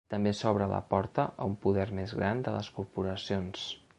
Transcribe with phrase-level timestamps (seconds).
[0.11, 3.71] També s’obre la porta a un poder més gran de les corporacions.